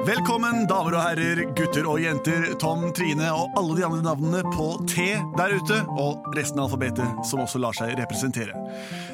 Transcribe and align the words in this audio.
Velkommen, 0.00 0.62
damer 0.64 0.94
og 0.96 1.02
herrer, 1.04 1.40
gutter 1.52 1.84
og 1.84 1.98
jenter, 2.00 2.46
Tom, 2.60 2.86
Trine 2.96 3.26
og 3.36 3.52
alle 3.60 3.74
de 3.76 3.84
andre 3.84 4.00
navnene 4.06 4.40
på 4.48 4.70
T 4.88 5.10
der 5.36 5.52
ute, 5.52 5.76
og 5.92 6.24
resten 6.38 6.62
av 6.62 6.70
alfabetet 6.70 7.26
som 7.28 7.42
også 7.44 7.60
lar 7.60 7.76
seg 7.76 7.92
representere. 7.98 8.56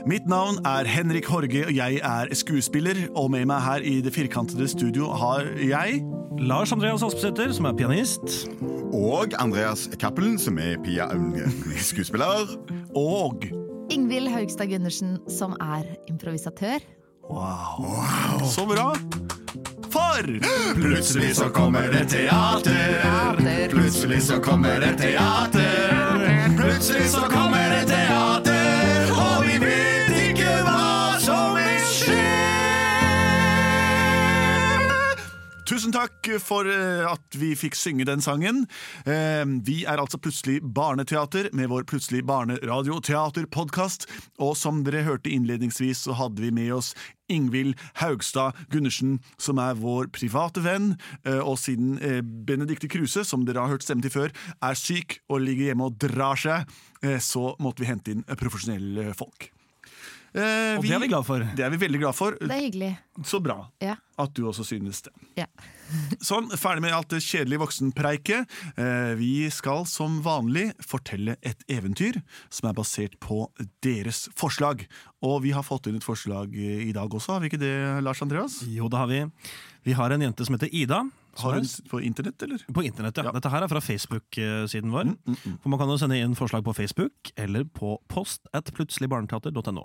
Mitt 0.07 0.29
navn 0.31 0.61
er 0.63 0.87
Henrik 0.87 1.27
Horge, 1.27 1.65
og 1.67 1.75
jeg 1.75 1.99
er 1.99 2.31
skuespiller, 2.39 3.01
og 3.19 3.33
med 3.35 3.49
meg 3.51 3.65
her 3.67 3.83
i 3.83 3.97
det 4.05 4.15
firkantede 4.15 4.69
studio 4.71 5.11
har 5.11 5.49
jeg 5.59 6.05
Lars 6.39 6.71
Andreas 6.77 7.03
Aspesæter, 7.03 7.51
som 7.57 7.67
er 7.67 7.75
pianist. 7.75 8.47
Og 8.95 9.35
Andreas 9.43 9.89
Cappelen, 9.99 10.39
som 10.39 10.61
er 10.63 10.79
Pia 10.87 11.09
skuespiller. 11.83 12.47
og 12.95 13.49
Ingvild 13.91 14.31
Haugstad 14.31 14.71
Gundersen, 14.71 15.19
som 15.27 15.59
er 15.59 15.97
improvisatør. 16.07 16.79
Wow. 17.27 18.47
Så 18.47 18.63
bra! 18.71 18.93
For 19.97 20.41
Plutselig 20.75 21.37
så 21.37 21.45
kommer 21.45 21.93
det 21.93 22.05
teater. 22.05 23.69
Plutselig 23.71 24.23
så 24.23 24.41
kommer 24.41 24.81
det 24.81 24.99
teater. 24.99 26.57
Plutselig 26.59 27.11
så 27.11 27.21
kommer 27.21 27.71
det 27.71 27.87
teater, 27.89 28.36
Tusen 35.67 35.91
takk 35.91 36.29
for 36.39 36.69
eh, 36.71 37.03
at 37.11 37.35
vi 37.35 37.49
fikk 37.59 37.75
synge 37.75 38.05
den 38.07 38.21
sangen. 38.23 38.63
Eh, 39.03 39.43
Vi 39.67 39.81
er 39.83 39.99
altså 39.99 40.21
Plutselig 40.23 40.61
barneteater 40.63 41.49
med 41.59 41.73
vår 41.73 41.83
Plutselig 41.91 42.23
barneradioteaterpodkast. 42.29 44.07
Og 44.39 44.55
som 44.55 44.85
dere 44.87 45.03
hørte 45.03 45.33
innledningsvis, 45.35 46.05
så 46.07 46.15
hadde 46.15 46.45
vi 46.45 46.53
med 46.55 46.71
oss 46.77 46.93
Ingvild 47.27 47.75
Haugstad 47.99 48.55
Gundersen, 48.71 49.19
som 49.43 49.59
er 49.59 49.75
vår 49.75 50.07
private 50.15 50.63
venn. 50.63 50.93
Eh, 51.27 51.43
Og 51.43 51.59
siden 51.59 51.99
Benedicte 52.47 52.87
Kruse, 52.87 53.27
som 53.27 53.43
dere 53.45 53.67
har 53.67 53.75
hørt 53.75 53.83
stemmen 53.83 54.07
til 54.07 54.15
før, 54.15 54.31
er 54.63 54.79
syk 54.79 55.19
og 55.27 55.43
ligger 55.43 55.73
hjemme 55.73 55.91
og 55.91 55.99
drar 55.99 56.39
seg, 56.39 56.71
så 57.21 57.57
måtte 57.61 57.83
vi 57.83 57.91
hente 57.91 58.15
inn 58.15 58.25
profesjonelle 58.39 59.13
folk. 59.19 59.51
Eh, 60.35 60.77
Og 60.77 60.83
det 60.85 60.91
er 60.93 61.01
vi 61.01 61.09
glad 61.09 61.25
for. 61.25 61.39
Det 61.57 61.65
er 61.65 61.71
vi 61.71 61.79
veldig 61.81 62.01
glad 62.03 62.15
for. 62.15 62.35
Det 62.41 62.51
er 62.51 62.61
hyggelig. 62.67 62.91
Så 63.25 63.41
bra 63.41 63.71
Ja. 63.81 63.95
at 64.19 64.35
du 64.35 64.43
også 64.49 64.65
synes 64.67 65.03
det. 65.03 65.13
ja. 65.39 65.47
Sånn, 66.21 66.49
ferdig 66.59 66.83
med 66.83 66.93
alt 66.93 67.09
det 67.09 67.21
kjedelige 67.23 67.61
voksenpreiket. 67.63 68.49
Eh, 68.77 69.15
vi 69.17 69.49
skal 69.55 69.85
som 69.87 70.19
vanlig 70.25 70.73
fortelle 70.83 71.37
et 71.47 71.63
eventyr 71.71 72.19
som 72.51 72.69
er 72.69 72.75
basert 72.75 73.15
på 73.23 73.47
deres 73.87 74.29
forslag. 74.35 74.87
Og 75.23 75.43
vi 75.47 75.53
har 75.55 75.63
fått 75.63 75.87
inn 75.87 75.97
et 75.97 76.05
forslag 76.05 76.53
i 76.57 76.91
dag 76.93 77.09
også, 77.09 77.33
har 77.37 77.41
vi 77.41 77.49
ikke 77.53 77.63
det, 77.63 78.03
Lars 78.03 78.21
Andreas? 78.23 78.61
Jo, 78.67 78.89
det 78.89 78.99
har 78.99 79.07
vi. 79.07 79.23
Vi 79.87 79.93
har 79.95 80.11
en 80.11 80.21
jente 80.27 80.45
som 80.45 80.57
heter 80.59 80.69
Ida. 80.75 81.05
Har 81.43 81.59
hun 81.59 81.67
på 81.91 82.01
internett, 82.01 82.43
eller? 82.43 82.63
På 82.73 82.83
internett, 82.87 83.17
ja. 83.17 83.27
Ja. 83.29 83.33
Dette 83.37 83.51
her 83.53 83.65
er 83.67 83.69
fra 83.69 83.83
Facebook-siden 83.85 84.93
vår. 84.95 85.13
For 85.63 85.69
Man 85.73 85.81
kan 85.81 85.91
jo 85.93 85.99
sende 86.01 86.19
inn 86.21 86.37
forslag 86.39 86.65
på 86.65 86.75
Facebook 86.77 87.33
eller 87.37 87.65
på 87.65 87.99
post 88.09 88.49
at 88.57 88.73
plutseligbarneteater.no. 88.77 89.85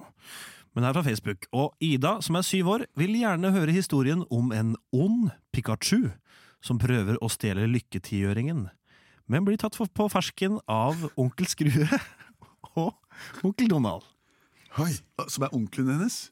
Men 0.76 0.88
her 0.88 0.96
fra 0.96 1.04
Facebook. 1.04 1.48
Og 1.52 1.76
Ida, 1.84 2.22
som 2.24 2.38
er 2.40 2.48
syv 2.48 2.70
år, 2.72 2.86
vil 2.96 3.18
gjerne 3.20 3.52
høre 3.52 3.76
historien 3.76 4.24
om 4.32 4.54
en 4.56 4.76
ond 4.96 5.32
Pikachu 5.52 6.14
som 6.64 6.80
prøver 6.80 7.18
å 7.20 7.30
stjele 7.32 7.68
lykketiøringen, 7.68 8.68
men 9.32 9.46
blir 9.48 9.58
tatt 9.60 9.76
på 9.76 10.08
fersken 10.14 10.60
av 10.70 11.08
onkel 11.20 11.50
Skrue 11.50 11.88
og 12.80 12.94
onkel 13.44 13.70
Donald. 13.72 14.06
Oi. 14.80 14.92
Som 15.28 15.48
er 15.48 15.56
onkelen 15.58 15.98
hennes? 15.98 16.30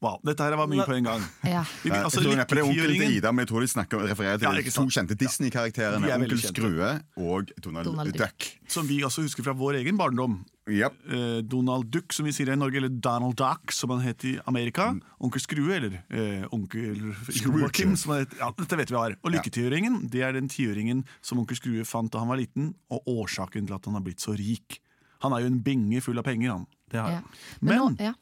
Wow, 0.00 0.20
dette 0.22 0.44
her 0.46 0.54
var 0.54 0.68
mye 0.70 0.84
på 0.86 0.94
en 0.94 1.06
gang. 1.08 1.22
ja. 1.44 1.64
Vi- 1.82 1.90
Jeg 1.90 2.04
altså, 2.06 2.20
tror 2.22 2.36
neppe 2.38 2.54
det 2.54 2.62
er 2.62 2.68
onkelen 2.68 3.00
til 3.00 3.16
Ida, 3.16 3.32
men 3.34 3.42
jeg 3.42 3.48
tror 3.50 3.64
de 3.64 3.70
snakker 3.72 4.04
refererer 4.06 4.38
til 4.38 4.46
Ja, 4.46 4.52
de 4.62 4.70
to 4.70 4.84
kjente 4.94 5.16
Disney-karakterene. 5.18 6.06
Er 6.06 6.20
Onkel. 6.22 6.38
Skrue 6.38 6.90
og 7.18 7.50
Donald, 7.64 7.88
Donald 7.90 8.12
Duck. 8.14 8.20
Duck. 8.38 8.46
Som 8.70 8.86
vi 8.86 9.00
også 9.02 9.24
husker 9.26 9.42
fra 9.42 9.56
vår 9.58 9.80
egen 9.80 9.98
barndom. 9.98 10.36
Yep. 10.68 10.94
Eh, 11.10 11.40
Donald 11.48 11.88
Duck, 11.90 12.12
som 12.12 12.28
vi 12.28 12.32
sier 12.36 12.52
i 12.52 12.56
Norge, 12.60 12.76
eller 12.78 12.92
Donald 12.94 13.34
Duck, 13.40 13.72
som 13.74 13.90
han 13.90 14.04
het 14.04 14.22
i 14.28 14.36
Amerika. 14.46 14.90
Mm. 14.92 15.00
Onkel 15.26 15.40
Skrue, 15.42 15.74
eller 15.80 15.98
eh, 16.12 16.44
onkel 16.54 17.02
Joakim, 17.40 17.96
som 17.98 18.12
han 18.14 18.22
het. 18.26 18.36
Ja, 18.38 18.52
dette 18.54 18.78
vet 18.78 18.92
vi 18.92 18.98
hva 19.00 19.06
er. 19.10 19.16
Og 19.24 19.32
lykketiøringen, 19.34 20.04
det 20.12 20.22
er 20.28 20.36
den 20.38 20.46
tiøringen 20.52 21.02
som 21.24 21.40
onkel 21.42 21.58
Skrue 21.58 21.82
fant 21.88 22.12
da 22.14 22.22
han 22.22 22.30
var 22.30 22.38
liten, 22.38 22.70
og 22.92 23.02
årsaken 23.08 23.66
til 23.66 23.74
at 23.80 23.88
han 23.90 23.98
har 23.98 24.04
blitt 24.06 24.22
så 24.22 24.36
rik. 24.38 24.78
Han 25.24 25.34
er 25.34 25.42
jo 25.42 25.50
en 25.50 25.58
binge 25.64 25.98
full 26.04 26.20
av 26.22 26.28
penger, 26.28 26.52
han. 26.54 26.66
Det 26.92 27.00
har 27.02 27.16
ja. 27.18 27.22
Men- 27.60 27.78
nå, 27.78 27.88
ja. 28.12 28.14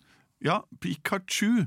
Ja, 0.44 0.60
Pikachu, 0.80 1.66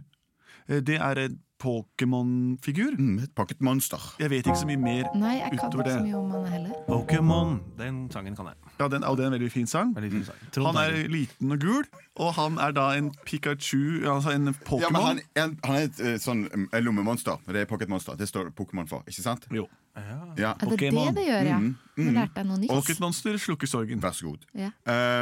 eh, 0.70 0.80
det 0.82 1.00
er 1.02 1.26
en 1.28 1.40
Pokémon-figur. 1.60 2.94
Mm, 2.98 3.18
et 3.20 3.32
pocketmonster. 3.36 4.00
Jeg 4.20 4.30
vet 4.32 4.46
ikke 4.48 4.56
så 4.62 4.68
mye 4.70 4.80
mer 4.80 5.10
Nei, 5.20 5.34
jeg 5.42 5.58
kan 5.60 5.68
utover 5.70 5.84
ikke 5.84 5.96
så 5.98 6.04
mye 6.06 6.16
om 6.20 6.30
han 6.32 6.46
heller. 6.54 6.78
Pokémon. 6.88 7.50
Den 7.78 7.98
sangen 8.14 8.36
kan 8.38 8.46
jeg. 8.48 8.56
Ja, 8.80 8.88
den, 8.88 9.04
og 9.04 9.18
det 9.18 9.26
er 9.26 9.28
en 9.28 9.34
veldig 9.36 9.52
fin 9.52 9.68
sang. 9.68 9.92
Veldig 9.96 10.12
fin 10.14 10.24
sang. 10.30 10.66
Han 10.70 10.80
er 10.80 10.96
liten 11.12 11.52
og 11.52 11.60
gul, 11.60 11.84
og 12.16 12.34
han 12.38 12.58
er 12.64 12.72
da 12.78 12.86
en 12.98 13.12
Pikachu, 13.26 14.06
altså 14.08 14.32
en 14.38 14.54
Pokémon. 14.54 14.82
Ja, 14.86 14.90
men 14.90 15.02
han, 15.02 15.20
er- 15.36 15.56
han 15.68 15.76
er 15.76 15.90
et 15.90 16.00
eh, 16.00 16.16
sånn 16.24 16.46
et 16.72 16.84
lommemonster. 16.84 17.42
Det 17.48 17.66
er 17.66 17.70
pocketmonster. 17.70 18.16
Det 18.16 18.30
står 18.30 18.54
Pokémon 18.56 18.88
for, 18.88 19.04
ikke 19.08 19.22
sant? 19.26 19.50
Jo. 19.52 19.68
Ja. 20.40 20.54
Er 20.54 20.72
det 20.72 20.80
det 20.80 21.16
det 21.18 21.26
gjør, 21.26 21.48
ja? 21.50 21.58
Mm, 21.60 21.74
Nå 22.00 22.14
lærte 22.16 22.40
jeg 22.42 22.48
noe 22.48 22.60
nytt. 22.62 22.72
Pocket 22.72 23.02
Monster 23.04 23.38
slukker 23.42 23.68
sorgen. 23.68 24.02
Vær 24.04 24.16
så 24.16 24.30
god. 24.30 24.46
Ja. 24.56 24.70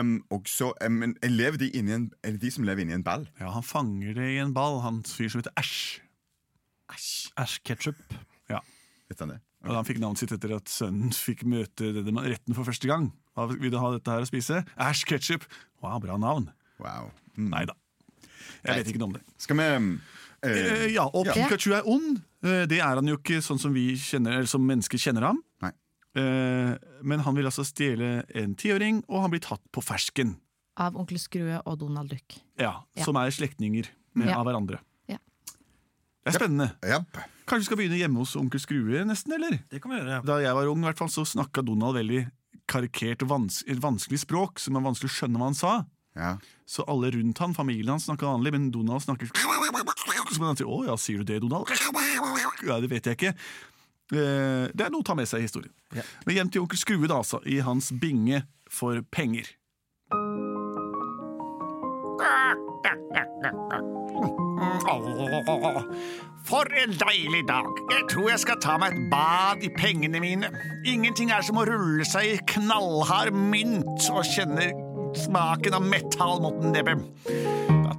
Um, 0.01 0.17
og 0.33 0.49
så, 0.51 0.71
um, 0.85 1.01
lever 1.23 1.57
de 1.63 1.71
inni 1.77 1.95
en, 1.95 2.11
Er 2.23 2.35
det 2.37 2.41
de 2.45 2.51
som 2.53 2.67
lever 2.67 2.85
inni 2.85 2.93
en 2.97 3.05
ball? 3.05 3.25
Ja, 3.39 3.49
han 3.55 3.65
fanger 3.65 4.13
det 4.17 4.29
i 4.35 4.37
en 4.43 4.53
ball, 4.53 4.81
han 4.85 5.01
fyr 5.07 5.31
som 5.33 5.41
heter 5.41 5.55
Æsj. 5.57 5.99
Æsj 7.37 7.59
Ketchup. 7.65 8.17
Ja. 8.49 8.61
Vet 9.09 9.25
han 9.25 9.35
det? 9.35 9.41
Og 9.67 9.73
han 9.75 9.87
fikk 9.87 9.99
navnet 9.99 10.21
sitt 10.21 10.31
etter 10.35 10.53
at 10.55 10.69
sønnen 10.71 11.15
fikk 11.15 11.43
møte 11.49 11.89
retten 11.97 12.55
for 12.55 12.67
første 12.67 12.87
gang. 12.89 13.09
Hva 13.35 13.49
vil 13.51 13.73
du 13.73 13.79
ha 13.81 13.91
dette 13.95 14.13
her 14.13 14.23
å 14.23 14.29
spise? 14.29 14.61
Æsj 14.81 15.03
ketchup. 15.09 15.43
Wow, 15.83 15.99
bra 16.03 16.15
navn. 16.21 16.47
Wow. 16.81 17.11
Mm. 17.35 17.49
Nei 17.53 17.65
da. 17.69 17.75
Jeg 18.63 18.79
vet 18.79 18.91
ikke 18.91 19.01
noe 19.01 19.11
om 19.11 19.17
det. 19.17 19.23
Skal 19.41 19.59
vi 19.59 19.67
eh, 20.43 20.49
Eh, 20.49 20.93
ja, 20.93 21.05
og 21.13 21.25
Ja. 21.25 21.33
Pikachu 21.33 21.73
er 21.73 21.83
ond. 21.87 22.21
Eh, 22.43 22.65
det 22.65 22.79
er 22.79 22.95
han 22.95 23.07
jo 23.07 23.17
ikke 23.17 23.41
sånn 23.41 23.59
som 23.59 23.73
vi 23.73 23.95
kjenner, 23.95 24.33
eller 24.37 24.45
som 24.47 24.61
mennesker 24.65 24.97
kjenner 24.97 25.21
ham. 25.23 25.41
Nei. 25.61 25.71
Eh, 26.15 26.75
men 27.03 27.19
han 27.19 27.35
vil 27.35 27.45
altså 27.45 27.63
stjele 27.65 28.23
en 28.35 28.55
tiåring, 28.55 29.03
og 29.09 29.21
han 29.21 29.31
blir 29.31 29.41
tatt 29.41 29.61
på 29.71 29.81
fersken. 29.83 30.37
Av 30.77 30.95
onkel 30.95 31.17
Skrue 31.19 31.61
og 31.65 31.79
Donald 31.79 32.09
Duck. 32.09 32.37
Ja, 32.59 32.83
Ja. 32.95 33.03
Som 33.03 33.15
er 33.17 33.29
slektninger 33.31 33.87
Ja. 34.15 34.37
av 34.39 34.45
hverandre. 34.45 34.79
Ja. 35.07 35.17
Det 36.25 36.35
er 36.35 36.39
spennende. 36.39 36.71
Yep. 36.83 37.17
Kanskje 37.47 37.59
vi 37.59 37.65
skal 37.65 37.77
begynne 37.77 37.97
hjemme 37.97 38.17
hos 38.19 38.35
onkel 38.35 38.59
Skrue, 38.59 39.05
nesten? 39.05 39.33
eller? 39.33 39.59
Det 39.71 39.81
kan 39.81 39.91
vi 39.91 39.97
gjøre. 39.99 40.09
ja. 40.09 40.21
Da 40.21 40.37
jeg 40.41 40.53
var 40.53 40.67
ung, 40.67 40.79
i 40.83 40.87
hvert 40.91 40.97
fall, 40.97 41.07
så 41.09 41.23
snakka 41.25 41.63
Donald 41.65 41.95
veldig 41.95 42.29
karikert 42.67 43.21
og 43.23 43.29
vans 43.29 43.63
vanskelig 43.63 44.19
språk, 44.25 44.59
som 44.59 44.75
er 44.75 44.81
vanskelig 44.81 45.09
å 45.09 45.15
skjønne 45.17 45.37
hva 45.39 45.45
han 45.45 45.53
sa. 45.55 45.85
Ja. 46.15 46.37
Så 46.65 46.83
alle 46.87 47.11
rundt 47.13 47.37
han, 47.37 47.53
familien 47.53 47.87
hans 47.89 48.05
snakka 48.09 48.25
vanlig, 48.27 48.51
men 48.51 48.71
Donald 48.71 49.01
snakker 49.01 49.29
Så 50.31 50.39
man 50.41 50.55
sier 50.55 50.67
'Å 50.67 50.85
ja, 50.85 50.95
sier 50.95 51.23
du 51.23 51.23
det, 51.23 51.41
Donald?' 51.41 51.69
Ja, 52.65 52.79
Det 52.79 52.89
vet 52.89 53.05
jeg 53.05 53.17
ikke. 53.17 53.33
Eh, 54.11 54.67
Det 54.73 54.81
er 54.81 54.89
noe 54.89 55.01
å 55.01 55.05
ta 55.05 55.15
med 55.15 55.27
seg 55.27 55.39
i 55.39 55.47
historien. 55.47 55.71
Ja. 55.95 56.01
Men 56.25 56.35
hjem 56.35 56.51
til 56.51 56.61
onkel 56.61 56.77
Skrue, 56.77 57.07
da, 57.07 57.15
altså. 57.19 57.39
I 57.45 57.59
hans 57.59 57.91
binge 57.91 58.43
for 58.69 59.01
penger. 59.11 59.45
For 66.47 66.65
en 66.83 66.93
deilig 66.95 67.43
dag. 67.47 67.65
Jeg 67.91 68.03
tror 68.09 68.29
jeg 68.29 68.39
skal 68.39 68.59
ta 68.63 68.77
meg 68.77 68.95
et 68.95 69.09
bad 69.11 69.63
i 69.63 69.69
pengene 69.77 70.21
mine. 70.23 70.49
Ingenting 70.87 71.31
er 71.35 71.43
som 71.45 71.59
å 71.59 71.65
rulle 71.67 72.05
seg 72.07 72.31
i 72.31 72.37
knallhard 72.55 73.35
mynt 73.35 74.07
og 74.13 74.23
kjenne 74.23 74.71
smaken 75.17 75.77
av 75.77 75.83
metall 75.83 76.41
mot 76.43 76.63
nebbet. 76.63 77.03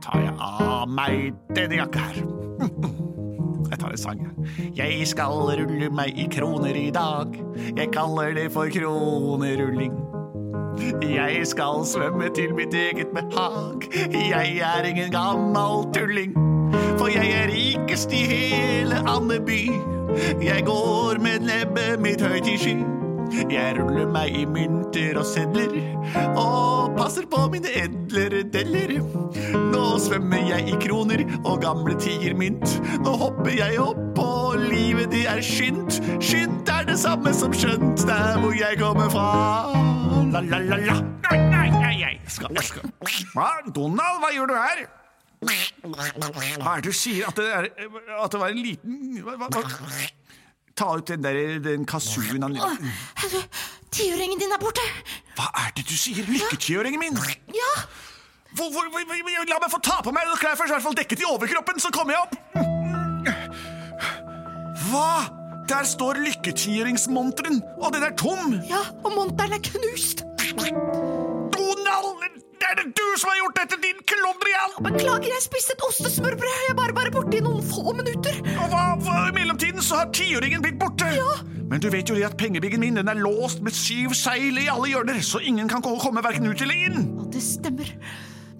Tar 0.02 0.22
jeg 0.22 0.34
av 0.38 0.88
meg 0.88 1.34
denne 1.56 1.80
jakka 1.82 2.08
her. 2.10 2.22
Jeg 3.68 3.78
tar 3.82 3.92
en 3.92 4.00
sang, 4.00 4.20
jeg. 4.24 4.70
Jeg 4.78 5.06
skal 5.10 5.42
rulle 5.58 5.90
meg 5.92 6.16
i 6.16 6.24
kroner 6.32 6.72
i 6.72 6.88
dag. 6.94 7.34
Jeg 7.76 7.90
kaller 7.92 8.32
det 8.32 8.46
for 8.54 8.72
kronerulling. 8.72 9.92
Jeg 11.04 11.42
skal 11.46 11.84
svømme 11.84 12.30
til 12.34 12.54
mitt 12.56 12.74
eget 12.74 13.12
behag. 13.12 13.84
Jeg 14.14 14.58
er 14.64 14.88
ingen 14.88 15.12
gammel 15.12 15.84
tulling. 15.92 16.32
For 16.96 17.12
jeg 17.12 17.28
er 17.28 17.52
rikest 17.52 18.12
i 18.12 18.24
hele 18.32 19.02
Andeby. 19.04 19.68
Jeg 20.42 20.64
går 20.66 21.20
med 21.20 21.44
nebbet 21.44 22.00
mitt 22.00 22.24
høyt 22.24 22.48
i 22.48 22.56
sky. 22.56 22.97
Jeg 23.28 23.76
ruller 23.78 24.08
meg 24.10 24.34
i 24.36 24.44
mynter 24.48 25.18
og 25.20 25.26
sedler 25.28 25.74
og 26.38 26.96
passer 26.96 27.26
på 27.28 27.44
mine 27.52 27.70
edlere 27.76 28.42
deller. 28.52 28.94
Nå 29.72 29.84
svømmer 30.02 30.48
jeg 30.48 30.72
i 30.72 30.78
kroner 30.82 31.24
og 31.42 31.60
gamle 31.62 31.96
tigermynt. 32.00 32.78
Nå 33.04 33.14
hopper 33.20 33.52
jeg 33.52 33.78
opp, 33.82 34.20
og 34.22 34.58
livet 34.62 35.12
de 35.12 35.24
er 35.28 35.42
skynt. 35.44 36.00
Skynt 36.24 36.70
er 36.72 36.88
det 36.88 36.98
samme 37.00 37.34
som 37.36 37.54
skjønt 37.54 38.06
der 38.08 38.40
hvor 38.42 38.56
jeg 38.56 38.80
kommer 38.80 39.10
fra. 39.12 39.28
La, 40.32 40.44
la, 40.44 40.62
la, 40.64 40.80
la. 40.88 41.00
Nei, 41.28 41.40
nei, 41.52 41.66
nei, 41.72 41.94
jeg 42.00 42.20
skal, 42.32 42.54
jeg 42.56 42.70
skal. 42.70 42.94
Hva? 43.34 43.50
Donald, 43.74 44.22
hva 44.22 44.32
gjør 44.34 44.52
du 44.52 44.56
her? 44.58 44.86
Hva 45.84 46.74
er 46.74 46.80
det 46.82 46.90
du 46.90 46.96
sier? 46.96 47.28
At 47.28 47.38
det, 47.38 47.48
er, 47.52 47.68
at 48.18 48.32
det 48.32 48.40
var 48.40 48.54
en 48.54 48.62
liten 48.64 49.20
hva, 49.22 49.36
hva? 49.38 49.62
Ta 50.78 50.92
ut 50.94 51.10
den 51.10 51.24
der 51.24 51.58
den 51.64 51.86
kazooen 51.88 52.42
han 52.46 52.58
Tiåringen 53.90 54.38
din 54.38 54.52
er 54.52 54.60
borte! 54.60 54.84
Hva 55.38 55.48
er 55.64 55.72
det 55.76 55.86
du 55.88 55.96
sier? 55.96 56.26
Lykketiåringen 56.28 57.00
min? 57.00 57.16
Ja! 57.56 57.72
Hvor, 58.56 58.70
hvor, 58.72 58.84
hvor, 58.92 59.46
la 59.48 59.58
meg 59.60 59.70
få 59.72 59.80
ta 59.84 59.98
på 60.04 60.12
meg 60.12 60.28
klær 60.40 60.56
først, 60.56 60.70
i 60.70 60.76
hvert 60.76 60.84
fall 60.84 60.96
dekket 60.98 61.24
i 61.24 61.28
overkroppen, 61.28 61.80
så 61.80 61.92
kommer 61.94 62.16
jeg 62.16 62.22
opp. 62.26 62.34
Hva? 64.88 65.10
Der 65.68 65.84
står 65.84 66.16
lykketiåringsmonteren, 66.24 67.60
og 67.76 67.92
den 67.92 68.02
er 68.08 68.16
tom. 68.16 68.56
Ja, 68.70 68.80
og 69.04 69.12
monteren 69.16 69.58
er 69.58 69.64
knust! 69.68 70.24
Det 72.68 72.74
er 72.74 72.84
det 72.84 72.98
du 73.00 73.06
som 73.16 73.30
har 73.30 73.36
gjort 73.38 73.54
dette, 73.56 73.76
din 73.80 74.00
klondrian! 74.04 74.74
Beklager, 74.84 75.30
jeg 75.32 75.40
spiste 75.40 75.72
et 75.72 75.84
ostesmørbrød. 75.86 76.56
Jeg 76.66 76.76
bare, 76.76 76.92
bare 76.92 77.12
borte 77.14 77.38
i 77.38 77.40
noen 77.40 77.62
få 77.64 77.94
minutter. 77.96 78.42
Og 78.58 78.66
hva, 78.68 78.82
hva, 79.00 79.14
I 79.30 79.32
mellomtiden 79.38 79.80
så 79.80 80.02
har 80.02 80.10
tiåringen 80.12 80.60
blitt 80.60 80.76
borte. 80.76 81.08
Ja. 81.16 81.38
Men 81.70 81.80
du 81.80 81.88
vet 81.88 82.12
jo 82.12 82.16
det 82.18 82.26
at 82.28 82.36
pengebiggen 82.36 82.84
min 82.84 83.00
den 83.00 83.08
er 83.08 83.16
låst 83.16 83.64
med 83.64 83.72
syv 83.72 84.12
seil 84.12 84.60
i 84.60 84.66
alle 84.68 84.90
hjørner, 84.92 85.22
så 85.24 85.40
ingen 85.40 85.72
kan 85.72 85.80
komme 85.80 86.24
verken 86.26 86.50
ut 86.50 86.60
eller 86.60 86.84
inn. 86.90 87.08
Ja, 87.08 87.30
det 87.38 87.44
stemmer. 87.46 87.94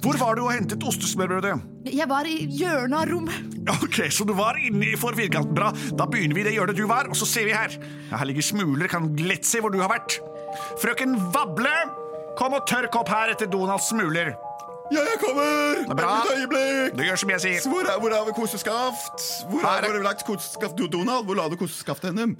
Hvor 0.00 0.16
var 0.16 0.40
du 0.40 0.46
og 0.46 0.54
hentet 0.54 0.88
ostesmørbrødet? 0.88 1.60
Jeg 1.92 2.08
var 2.08 2.24
i 2.32 2.40
hjørnet 2.48 2.96
av 3.02 3.12
rommet. 3.12 3.60
Ok, 3.76 4.06
så 4.08 4.24
du 4.24 4.32
var 4.40 4.56
inne 4.56 4.96
for 4.96 5.20
firkanten. 5.20 5.52
Bra. 5.52 5.74
Da 6.00 6.08
begynner 6.08 6.38
vi 6.38 6.46
i 6.46 6.48
det 6.48 6.56
hjørnet 6.56 6.80
du 6.80 6.86
var, 6.88 7.12
og 7.12 7.18
så 7.18 7.28
ser 7.28 7.44
vi 7.50 7.56
her. 7.56 7.76
Her 8.08 8.28
ligger 8.32 8.52
smuler, 8.54 8.88
kan 8.88 9.12
lett 9.20 9.44
se 9.44 9.60
hvor 9.60 9.74
du 9.74 9.82
har 9.84 9.92
vært. 9.92 10.16
Frøken 10.80 11.18
Vable, 11.34 11.76
kom 12.38 12.54
og 12.54 12.66
tørk 12.70 12.94
opp 13.00 13.10
her 13.10 13.34
etter 13.34 13.50
Donalds 13.50 13.90
smuler. 13.90 14.34
Ja, 14.88 15.02
jeg 15.04 15.18
kommer! 15.20 15.82
er 15.90 15.94
bra. 15.94 16.12
Et 16.24 16.38
øyeblikk! 16.38 16.98
Du 16.98 17.02
gjør 17.04 17.16
som 17.20 17.30
jeg 17.34 17.40
sier. 17.44 17.68
Hvor 17.68 17.84
er, 17.84 17.98
hvor 18.00 18.14
er 18.14 18.32
koseskaft? 18.32 19.24
Hvor 19.50 19.60
er, 19.60 19.84
hvor 19.84 19.98
er 19.98 20.02
lagt 20.02 20.24
koseskaft? 20.24 20.78
Du, 20.78 20.86
Donald, 20.86 21.24
hvor 21.24 21.34
la 21.34 21.48
du 21.48 21.56
koseskaftet 21.60 22.14
henne? 22.14 22.36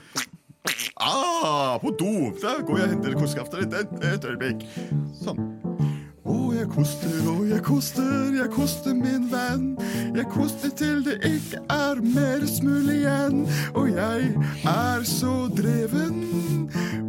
Ah, 1.00 1.78
på 1.80 1.92
do! 1.98 2.32
Da 2.42 2.60
går 2.66 2.78
jeg 2.78 2.86
og 2.86 2.94
henter 2.94 3.18
koseskaftet 3.18 3.60
ditt. 3.60 3.74
Et, 3.74 4.08
et 4.14 4.24
øyeblikk. 4.24 4.64
Sånn. 5.20 5.44
Å, 6.28 6.38
jeg 6.56 6.68
koster, 6.72 7.14
å, 7.28 7.36
jeg 7.48 7.62
koster, 7.64 8.32
jeg 8.36 8.50
koster 8.52 8.96
min 8.96 9.28
venn. 9.32 9.70
Jeg 10.16 10.28
koster 10.32 10.72
til 10.76 11.04
det 11.06 11.18
ikke 11.28 11.62
er 11.72 12.02
mer 12.16 12.48
smul 12.48 12.90
igjen. 12.96 13.44
Og 13.74 13.92
jeg 13.92 14.32
er 14.64 15.08
så 15.08 15.36
dreven 15.56 16.20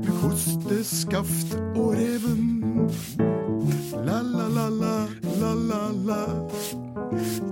med 0.04 0.14
kosteskaft 0.22 1.60
og 1.76 1.94
reven. 2.00 2.49
La, 2.80 4.22
la, 4.24 4.48
la, 4.48 4.68
la, 4.70 4.96
la, 5.42 5.54
la, 5.54 5.82
la. 6.08 6.20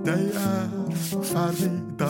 De 0.06 0.14
er 0.32 0.70
ferdig 1.28 1.72
da. 2.00 2.08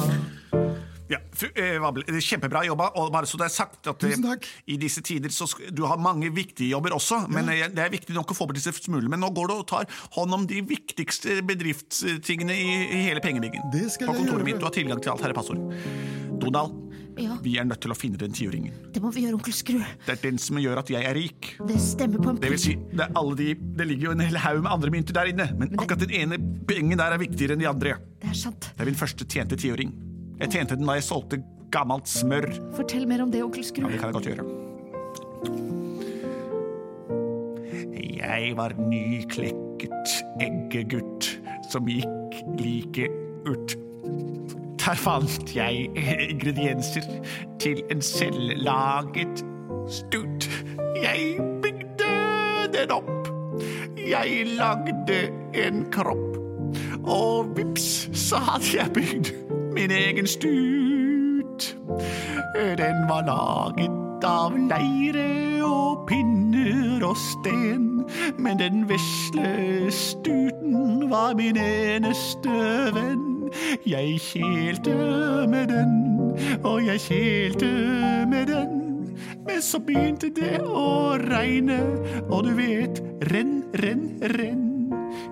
Ja, 1.08 1.18
eh, 1.56 1.80
Kjempebra 2.20 2.62
jobba. 2.68 2.90
Og 3.00 3.10
bare 3.12 3.26
så 3.26 3.40
det 3.40 3.48
er 3.48 3.54
sagt 3.54 3.88
at 3.88 4.04
eh, 4.04 4.12
Tusen 4.12 4.26
takk. 4.26 4.46
i 4.68 4.76
disse 4.80 5.02
tider 5.02 5.32
så 5.34 5.48
Du 5.74 5.86
har 5.88 5.98
mange 5.98 6.30
viktige 6.34 6.70
jobber 6.70 6.94
også, 6.94 7.22
men 7.32 7.48
eh, 7.48 7.66
det 7.72 7.84
er 7.84 7.90
viktig 7.94 8.14
nok 8.14 8.34
å 8.34 8.36
få 8.38 8.46
bort 8.46 8.58
disse 8.60 8.74
smulene. 8.76 9.10
Men 9.16 9.24
nå 9.24 9.32
går 9.34 9.50
du 9.50 9.54
og 9.56 9.66
tar 9.70 9.88
hånd 10.14 10.36
om 10.36 10.46
de 10.46 10.60
viktigste 10.68 11.40
bedriftstingene 11.48 12.54
i, 12.54 12.68
i 13.00 13.02
hele. 13.08 13.24
Det 13.24 13.88
skal 13.96 14.12
På 14.12 14.14
jeg 14.14 14.22
kontoret 14.22 14.44
gjøre. 14.44 14.44
mitt. 14.52 14.60
Du 14.60 14.68
har 14.68 14.76
tilgang 14.76 15.02
til 15.02 15.14
alt. 15.14 15.24
Her 15.24 15.34
er 15.34 15.40
passord. 15.40 15.64
Donald, 16.38 16.76
Ja, 17.18 17.36
vi 17.42 17.56
er 17.58 17.66
nødt 17.66 17.80
til 17.82 17.90
å 17.92 17.96
finne 17.98 18.18
den 18.20 18.32
tiåringen. 18.36 18.74
det 18.94 19.02
må 19.02 19.10
vi 19.14 19.24
gjøre, 19.26 19.38
onkel 19.38 19.54
Skru. 19.56 19.78
Det 20.06 20.14
er 20.14 20.20
den 20.22 20.38
som 20.38 20.58
gjør 20.62 20.78
at 20.82 20.90
jeg 20.92 21.02
er 21.04 21.14
rik. 21.16 21.52
Det 21.66 21.78
stemmer 21.82 22.22
på 22.22 22.30
en 22.30 22.40
Det 22.42 22.50
vil 22.52 22.62
si, 22.62 22.74
det, 22.92 23.08
de, 23.40 23.48
det 23.78 23.86
ligger 23.88 24.10
jo 24.10 24.14
en 24.16 24.24
hel 24.26 24.38
haug 24.44 24.62
med 24.62 24.72
andre 24.72 24.90
mynter 24.94 25.16
der 25.18 25.32
inne, 25.32 25.48
men 25.58 25.74
akkurat 25.78 26.04
den 26.06 26.14
ene 26.14 26.38
pengen 26.68 26.98
der 26.98 27.16
er 27.16 27.18
viktigere 27.22 27.56
enn 27.56 27.62
de 27.64 27.68
andre. 27.70 27.96
Det 28.22 28.30
er 28.30 28.38
sant. 28.38 28.70
Det 28.74 28.84
er 28.84 28.90
min 28.90 28.98
første 28.98 29.26
tjente 29.26 29.58
tiåring. 29.58 29.92
Jeg 30.38 30.52
tjente 30.54 30.76
den 30.78 30.86
da 30.86 30.94
jeg 30.98 31.06
solgte 31.08 31.40
gammelt 31.74 32.08
smør. 32.08 32.46
Fortell 32.76 33.06
mer 33.10 33.22
om 33.26 33.30
det, 33.34 33.42
onkel 33.44 33.64
Skru. 33.66 33.84
Ja, 33.86 33.92
Det 33.92 34.00
kan 34.00 34.12
jeg 34.12 34.18
godt 34.20 34.30
gjøre. 34.32 34.46
Jeg 38.18 38.54
var 38.58 38.74
nyklekket 38.78 40.14
eggegutt 40.42 41.28
som 41.72 41.88
gikk 41.90 42.38
like 42.60 43.08
ut. 43.48 43.74
Der 44.88 44.94
fant 44.94 45.56
jeg 45.56 45.90
ingredienser 46.30 47.00
til 47.60 47.82
en 47.90 48.02
selvlaget 48.02 49.44
stut. 49.88 50.64
Jeg 51.02 51.36
bygde 51.62 52.14
den 52.72 52.90
opp. 52.90 53.28
Jeg 54.10 54.46
lagde 54.46 55.18
en 55.66 55.84
kropp. 55.92 56.38
Og 57.04 57.52
vips, 57.56 58.08
så 58.16 58.36
hadde 58.36 58.64
jeg 58.74 58.90
bygd 58.94 59.32
min 59.74 59.90
egen 59.90 60.26
stut. 60.26 61.76
Den 62.78 63.04
var 63.12 63.28
laget 63.28 64.24
av 64.24 64.56
leire 64.56 65.64
og 65.68 66.08
pinner 66.08 67.04
og 67.04 67.16
sten. 67.28 68.06
Men 68.38 68.58
den 68.58 68.88
vesle 68.88 69.92
stuten 69.92 71.10
var 71.10 71.36
min 71.36 71.60
eneste 71.60 72.62
venn. 72.96 73.27
Jeg 73.86 74.20
kjelte 74.20 74.94
med 75.48 75.68
den, 75.72 75.94
og 76.64 76.86
jeg 76.86 77.00
kjelte 77.00 77.70
med 78.30 78.46
den. 78.46 78.74
Men 79.46 79.62
så 79.62 79.80
begynte 79.82 80.30
det 80.34 80.58
å 80.62 81.16
regne, 81.22 81.78
og 82.28 82.44
du 82.46 82.52
vet, 82.58 83.00
renn, 83.32 83.62
renn, 83.82 84.10
renn. 84.36 84.66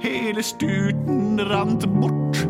Hele 0.01 0.43
stuten 0.43 1.41
rant 1.51 1.85
bort, 1.99 2.41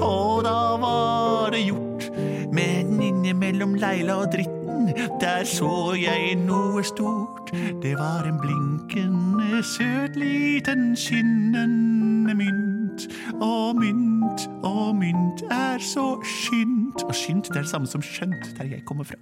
og 0.00 0.44
da 0.44 0.58
var 0.82 1.54
det 1.54 1.64
gjort. 1.64 2.10
Men 2.54 3.00
innimellom 3.02 3.74
leila 3.80 4.20
og 4.22 4.34
dritten, 4.34 4.92
der 5.20 5.48
så 5.48 5.94
jeg 5.98 6.36
noe 6.44 6.84
stort. 6.84 7.54
Det 7.82 7.96
var 7.98 8.28
en 8.28 8.38
blinkende, 8.42 9.62
søt 9.64 10.20
liten 10.20 10.92
skinnende 10.98 12.36
mynt. 12.36 12.63
Og 13.42 13.76
mynt 13.80 14.46
og 14.66 14.94
mynt 14.98 15.42
er 15.52 15.82
så 15.82 16.06
skynt. 16.24 17.04
Og 17.06 17.14
skynt 17.16 17.50
det 17.52 17.60
er 17.60 17.66
det 17.66 17.70
samme 17.72 17.90
som 17.90 18.04
skjønt, 18.04 18.52
der 18.58 18.70
jeg 18.76 18.84
kommer 18.88 19.04
fra. 19.08 19.18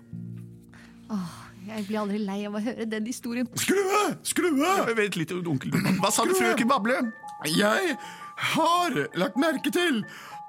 Åh, 1.12 1.38
Jeg 1.68 1.84
blir 1.86 2.00
aldri 2.02 2.18
lei 2.18 2.40
av 2.48 2.56
å 2.58 2.60
høre 2.62 2.84
den 2.90 3.06
historien. 3.06 3.46
Skrue! 3.54 4.02
Skrue! 4.26 4.72
Vent 4.98 5.16
litt, 5.16 5.32
onkel. 5.32 5.70
Hva 6.02 6.10
sa 6.12 6.24
du, 6.26 6.34
frøken 6.34 6.68
Bable? 6.68 6.98
Jeg 7.46 7.96
har 8.54 8.96
lagt 9.18 9.38
merke 9.40 9.70
til 9.74 10.02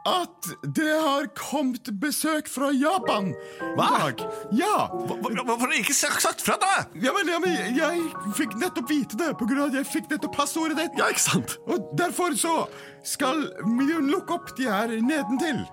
at 0.04 0.48
det 0.76 0.90
har 1.00 1.28
kommet 1.38 1.88
besøk 2.02 2.50
fra 2.52 2.72
Japan 2.76 3.30
Hva? 3.78 3.86
i 3.88 4.00
dag. 4.02 4.24
Ja. 4.60 4.74
Hvorfor 4.92 5.62
har 5.64 5.72
du 5.72 5.78
ikke 5.80 5.95
sagt 5.95 6.44
fra, 6.44 6.57
da? 6.60 6.72
Ja, 7.00 7.14
men, 7.16 7.30
ja, 7.31 7.40
men 7.40 7.78
jeg 7.78 8.02
fikk 8.36 8.57
nettopp 8.60 8.92
vite 8.92 9.19
det 9.19 9.30
på 9.40 9.48
grunn 9.48 9.62
av 9.64 9.69
at 9.72 9.78
jeg 9.80 9.88
fikk 9.94 10.10
nettopp 10.12 10.36
passordet 10.36 10.76
ditt. 10.81 10.98
Ja, 11.00 11.07
ikke 11.14 11.24
sant? 11.24 11.56
Og 11.72 11.88
derfor 12.00 12.36
så 12.36 12.66
skal 13.07 13.45
vi 13.80 13.88
lukke 14.10 14.36
opp 14.36 14.52
de 14.60 14.68
her 14.68 14.92
nedentil. 15.00 15.64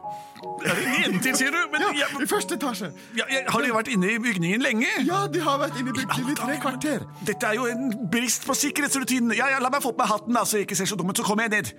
Nedentil, 0.62 1.34
sier 1.36 1.50
du? 1.54 1.58
Men 1.72 1.82
Ja, 1.88 1.90
jeg, 2.04 2.22
i 2.22 2.28
første 2.30 2.54
etasje. 2.56 2.92
ja, 3.18 3.26
har 3.50 3.64
de 3.66 3.72
vært 3.74 3.90
inne 3.92 4.14
i 4.14 4.20
bygningen 4.22 4.62
lenge? 4.64 4.92
Ja, 5.06 5.24
de 5.26 5.42
har 5.44 5.58
vært 5.60 5.80
inne 5.82 5.90
i 5.90 5.96
bygningen 5.98 6.30
i 6.32 6.38
tre 6.38 6.60
kvarter. 6.62 7.02
Dette 7.26 7.50
er 7.50 7.58
jo 7.58 7.66
en 7.70 7.90
brist 8.12 8.46
på 8.46 8.54
sikkerhetsrutinene. 8.62 9.34
Ja, 9.38 9.50
ja, 9.56 9.58
la 9.62 9.72
meg 9.74 9.82
få 9.84 9.90
på 9.92 10.04
meg 10.04 10.14
hatten, 10.14 10.38
da, 10.38 10.46
så 10.46 10.60
jeg 10.62 10.68
ikke 10.70 10.78
ser 10.78 10.88
så 10.94 10.98
dum 11.00 11.10
ut. 11.10 11.18
Så 11.18 11.26
kommer 11.26 11.50
jeg 11.50 11.56
ned. 11.58 11.74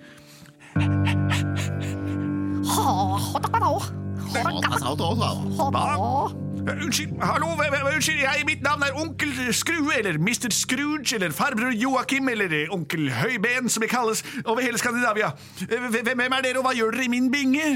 Unnskyld, 6.62 7.16
hallo, 7.20 7.46
unnskyld, 7.90 8.20
jeg, 8.22 8.44
mitt 8.46 8.60
navn 8.62 8.84
er 8.86 8.94
onkel 8.94 9.32
Skrue, 9.54 9.96
eller 9.98 10.18
Mr. 10.22 10.52
Scrooge, 10.54 11.16
eller 11.16 11.32
farbror 11.34 11.72
Joakim, 11.74 12.28
eller 12.30 12.52
onkel 12.70 13.08
Høyben, 13.10 13.66
som 13.68 13.82
jeg 13.82 13.90
kalles 13.90 14.22
over 14.44 14.62
hele 14.62 14.78
Skandinavia. 14.78 15.32
Eh, 15.66 15.88
Hvem 15.90 16.22
er 16.22 16.44
dere, 16.46 16.60
og 16.60 16.68
hva 16.68 16.74
gjør 16.78 16.94
dere 16.94 17.08
i 17.08 17.10
min 17.10 17.26
binge? 17.34 17.66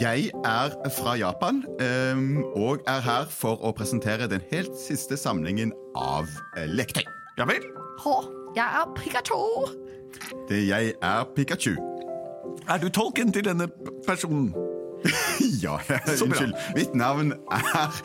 Jeg 0.00 0.30
er 0.46 0.76
fra 0.94 1.16
Japan 1.18 1.64
ehm, 1.82 2.38
og 2.54 2.86
er 2.86 3.02
her 3.02 3.26
for 3.30 3.58
å 3.58 3.74
presentere 3.76 4.30
den 4.30 4.46
helt 4.52 4.78
siste 4.78 5.18
samlingen 5.18 5.74
av 5.98 6.30
eh, 6.56 6.70
leketøy. 6.70 7.02
Ja 7.38 7.48
vel? 7.50 7.66
Jeg 8.54 8.68
er 8.82 8.94
Pikachu. 8.94 9.42
Det 10.48 10.62
jeg 10.68 10.94
er 11.02 11.24
Pikachu. 11.34 11.74
Er 12.68 12.78
du 12.78 12.88
tolken 12.88 13.32
til 13.32 13.44
denne 13.44 13.68
personen? 14.06 14.54
Ja, 15.62 15.78
Så 16.06 16.24
bra. 16.24 16.26
unnskyld. 16.26 16.52
Mitt 16.76 16.94
navn 16.94 17.32
er 17.50 18.02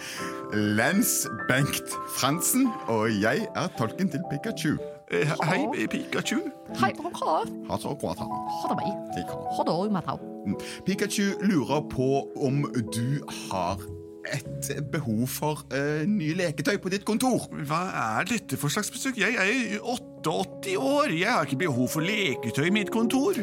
Lens 0.54 1.28
Bengt 1.50 1.90
Fransen, 2.20 2.68
og 2.88 3.10
jeg 3.22 3.48
er 3.56 3.68
tolken 3.78 4.10
til 4.10 4.20
Pikachu. 4.32 4.78
Eh, 5.12 5.28
Hei, 5.44 5.88
Pikachu. 5.88 6.40
Hei, 6.80 6.92
hva? 6.98 7.44
Ha 7.70 7.78
så 7.82 7.94
godt, 8.02 8.20
han. 8.20 8.30
det 8.74 8.78
meg. 8.82 10.04
Ha 10.08 10.18
det. 10.18 10.56
Pikachu 10.86 11.24
lurer 11.42 11.82
på 11.94 12.10
om 12.48 12.64
du 12.94 13.22
har 13.52 13.78
et 14.36 14.92
behov 14.92 15.28
for 15.32 15.66
uh, 15.74 16.04
nye 16.10 16.36
leketøy 16.38 16.78
på 16.84 16.92
ditt 16.94 17.06
kontor. 17.08 17.48
Hva 17.70 17.84
er 18.20 18.28
dette 18.30 18.60
for 18.60 18.74
slags 18.74 18.92
besøk? 18.94 19.20
Jeg 19.22 19.38
er 19.38 19.80
88 19.84 20.76
år. 20.78 21.14
Jeg 21.14 21.32
har 21.32 21.46
ikke 21.46 21.64
behov 21.68 21.88
for 21.94 22.06
leketøy 22.06 22.68
i 22.68 22.74
mitt 22.74 22.92
kontor. 22.92 23.38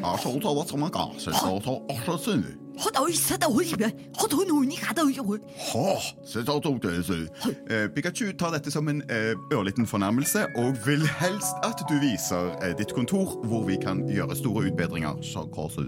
Eh, 7.71 7.87
Pikachu 7.95 8.33
tar 8.39 8.57
dette 8.57 8.73
som 8.75 8.89
en 8.91 9.03
eh, 9.07 9.35
ørliten 9.55 9.87
fornærmelse 9.87 10.47
og 10.59 10.81
vil 10.87 11.07
helst 11.21 11.55
at 11.67 11.85
du 11.87 11.95
viser 12.03 12.51
eh, 12.63 12.75
ditt 12.79 12.95
kontor 12.97 13.39
hvor 13.47 13.63
vi 13.69 13.79
kan 13.83 14.03
gjøre 14.11 14.37
store 14.37 14.67
utbedringer. 14.73 15.23
Så, 15.23 15.47
Korsu. 15.55 15.87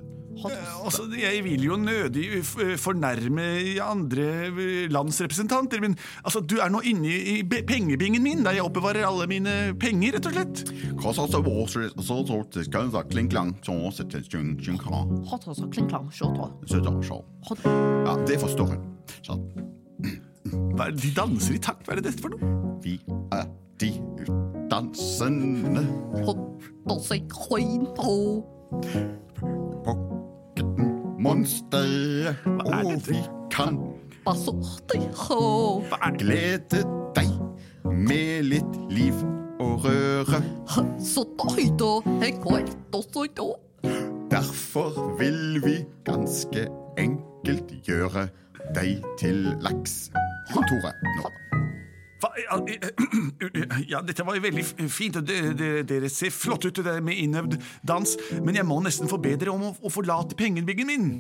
Altså, 0.85 1.07
jeg 1.17 1.43
vil 1.47 1.65
jo 1.65 1.77
nødig 1.81 2.43
fornærme 2.81 3.47
andre 3.83 4.27
eh, 4.51 4.87
lands 4.93 5.21
representanter, 5.25 5.81
men 5.81 5.97
altså, 6.25 6.41
du 6.41 6.59
er 6.63 6.71
nå 6.73 6.83
inne 6.87 7.09
i 7.09 7.37
pengebingen 7.47 8.23
min, 8.25 8.45
der 8.45 8.59
jeg 8.59 8.67
oppbevarer 8.67 9.07
alle 9.09 9.27
mine 9.31 9.55
penger, 9.81 10.17
rett 10.19 10.29
og 10.29 10.37
slett. 10.37 10.65
Ja, 18.07 18.17
det 18.29 18.41
forstår 18.43 18.75
hun 18.75 18.83
Hva 20.77 20.87
er 20.87 20.93
det 20.95 21.03
de 21.03 21.13
danser 21.17 21.57
i 21.57 21.63
takt? 21.63 21.87
Hva 21.87 21.97
er 21.97 22.01
det 22.01 22.11
dette 22.11 22.23
for 22.23 22.35
noe? 22.35 22.53
Vi 22.85 22.99
er 23.35 23.49
de 23.81 23.91
dansende. 24.71 25.83
Holdt 26.87 27.09
seg 27.09 27.41
høyt 27.49 27.89
på 27.99 28.15
monster, 31.21 31.87
er 32.29 32.85
og 32.85 33.09
vi 33.09 33.21
kan 33.51 33.79
glede 36.19 36.83
deg 37.15 37.31
med 37.85 38.49
litt 38.51 38.77
liv 38.91 39.15
og 39.63 39.85
røre. 39.85 40.43
Derfor 44.31 45.17
vil 45.19 45.41
vi 45.65 45.77
ganske 46.05 46.67
enkelt 46.99 47.75
gjøre 47.87 48.29
deg 48.75 49.03
til 49.19 49.45
laks. 49.63 49.99
Kontoret 50.53 51.03
nå. 51.17 51.46
Ja, 52.23 52.57
ja, 53.93 54.01
dette 54.03 54.25
var 54.25 54.35
jo 54.39 54.43
veldig 54.47 54.65
fint. 54.91 55.17
og 55.17 55.25
det- 55.29 55.57
det- 55.59 55.87
Dere 55.87 56.09
ser 56.09 56.31
flott 56.31 56.65
ut 56.65 56.75
det 56.75 56.85
der 56.85 57.01
med 57.01 57.15
innøvd 57.17 57.59
dans, 57.85 58.17
men 58.43 58.55
jeg 58.55 58.65
må 58.65 58.81
nesten 58.83 59.09
få 59.09 59.19
bedre 59.21 59.51
om 59.53 59.63
å, 59.75 59.91
forlate 59.93 60.35
pengebyggen 60.37 60.87
min. 60.87 61.11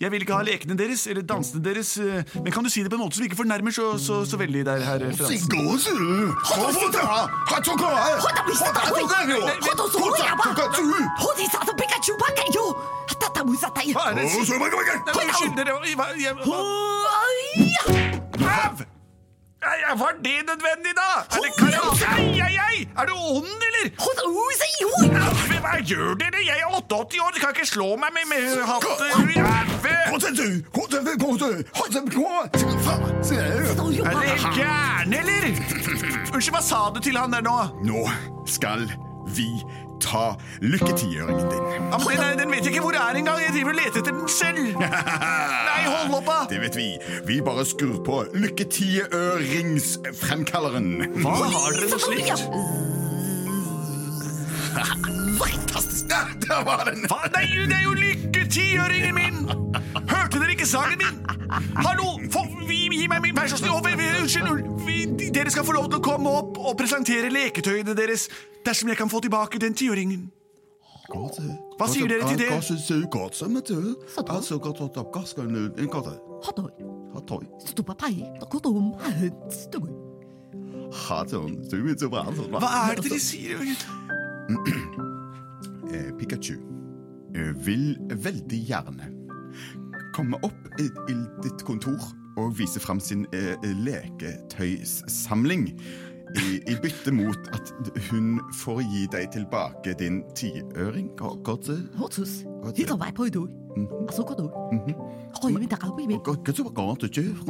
Jeg 0.00 0.10
vil 0.10 0.20
ikke 0.24 0.34
ha 0.34 0.42
lekene 0.42 0.74
deres 0.76 1.06
eller 1.06 1.22
dansene 1.22 1.62
deres, 1.62 1.96
eh, 2.02 2.24
men 2.42 2.52
kan 2.52 2.64
du 2.64 2.68
si 2.68 2.82
det 2.82 2.90
på 2.90 2.96
en 2.98 3.04
måte 3.06 3.14
som 3.16 3.24
ikke 3.24 3.36
fornærmer 3.38 3.70
så, 3.72 3.94
så, 3.96 4.24
så 4.26 4.36
veldig 4.36 4.64
der, 4.66 4.80
herr 4.84 4.98
Fransen? 5.16 5.48
Hva 13.94 14.10
er 14.10 14.14
det? 14.18 14.26
Unnskyld, 15.24 15.56
dere 15.56 15.72
hva, 18.34 18.84
Var 20.02 20.12
det 20.26 20.38
nødvendig, 20.50 20.92
da? 21.00 21.10
Er 21.36 21.40
det 21.44 21.52
karate? 21.58 22.04
Ei, 22.18 22.26
ei, 22.46 22.56
ei! 22.70 22.78
Er 23.00 23.04
du 23.10 23.14
ond, 23.36 23.60
eller? 23.68 23.86
Hva 25.64 25.76
gjør 25.90 26.14
dere? 26.20 26.40
Jeg 26.46 26.58
er 26.64 26.76
88 26.76 27.18
år, 27.24 27.30
du 27.34 27.40
kan 27.40 27.50
ikke 27.54 27.66
slå 27.66 27.88
meg 27.96 28.10
med, 28.16 28.24
med 28.32 28.40
hatten. 28.70 28.90
Er 34.04 34.14
dere 34.20 34.52
gærne, 34.58 35.16
eller? 35.22 35.46
Unnskyld, 36.34 36.54
hva 36.56 36.62
sa 36.62 36.80
du 36.94 37.00
til 37.00 37.16
han 37.18 37.32
der 37.32 37.44
nå? 37.46 37.56
Nå 37.86 38.04
skal 38.46 38.88
vi 39.36 39.48
ta 40.02 40.24
lykketiøringen 40.62 41.48
din. 41.50 41.64
Ja, 41.90 41.98
men 41.98 42.16
den, 42.20 42.38
den 42.38 42.50
vet 42.52 42.58
jeg 42.64 42.70
ikke 42.74 42.80
hvor 42.84 42.92
det 42.96 43.00
er 43.02 43.14
engang. 43.20 43.38
Jeg 43.42 43.52
driver 43.56 43.70
og 43.74 43.78
leter 43.80 43.98
etter 44.00 44.12
den 44.12 44.28
selv. 44.28 44.64
Nei, 45.68 45.82
hold 45.88 46.14
opp, 46.18 46.26
da. 46.28 46.38
Det 46.50 46.60
vet 46.62 46.76
vi. 46.78 46.88
Vi 47.28 47.40
bare 47.44 47.64
skrur 47.68 47.98
på 48.06 48.24
lykketiøringsfremkalleren. 48.34 50.88
Hva 51.22 51.34
har 51.42 51.70
dere 51.76 51.88
noe 51.92 52.00
slikt? 52.08 52.40
Fantastisk! 55.38 56.04
Ja, 56.10 56.16
der 56.40 56.64
var 56.64 56.84
den! 56.90 56.98
Nei, 57.10 57.46
det 57.66 57.74
er 57.74 57.82
jo 57.82 57.92
lykketiøringen 57.98 59.14
min! 59.14 59.48
Hørte 60.12 60.38
dere 60.38 60.50
ikke 60.54 60.66
sangen 60.68 60.98
min? 61.00 61.23
Hallo, 61.50 62.14
for 62.32 62.46
vi, 62.68 62.78
gi 62.90 63.08
meg 63.10 63.20
min 63.22 63.34
personslig 63.36 63.68
Å, 63.70 63.80
vi- 63.84 63.96
vi- 63.98 64.12
Unnskyld, 64.22 65.32
dere 65.34 65.50
skal 65.52 65.64
få 65.66 65.72
lov 65.76 65.88
til 65.90 65.98
å 66.00 66.02
komme 66.04 66.30
opp 66.30 66.58
og 66.58 66.76
presentere 66.78 67.30
leketøyene 67.32 67.94
deres 67.98 68.28
dersom 68.64 68.88
jeg 68.88 68.96
kan 68.96 69.08
få 69.12 69.20
tilbake 69.20 69.58
den 69.60 69.74
tiåringen. 69.76 70.30
Hva 71.78 71.86
sier 71.90 72.08
dere 72.08 72.24
til 72.30 72.38
det? 72.40 72.48
Hva 82.64 82.70
er 82.90 82.94
det 82.96 83.04
dere 83.10 83.20
sier? 83.20 83.58
Eh, 85.94 86.10
Pikachu 86.18 86.56
eh, 87.36 87.52
vil 87.62 87.94
veldig 88.10 88.58
gjerne 88.66 89.06
komme 90.14 90.38
opp 90.46 90.80
i, 90.80 90.88
i 91.10 91.16
ditt 91.44 91.64
kontor 91.66 92.00
og 92.40 92.56
vise 92.58 92.80
fram 92.82 92.98
sin 93.02 93.26
eh, 93.34 93.54
leketøyssamling. 93.84 95.68
I, 96.34 96.56
I 96.66 96.74
bytte 96.82 97.12
mot 97.14 97.50
at 97.54 97.68
hun 98.08 98.38
får 98.58 98.80
gi 98.90 99.02
deg 99.12 99.28
tilbake 99.36 99.92
din 100.00 100.22
tiøring. 100.34 101.12
Hva- 101.20 101.36
hva 101.46 101.54
til- 101.62 101.84
hva 102.62 102.72
til- 102.72 102.86
hva- 106.24 106.34
hva 106.42 106.48
som 106.56 106.64
var 106.64 106.74
galt 106.80 107.04
å 107.04 107.10
gjøre? 107.12 107.44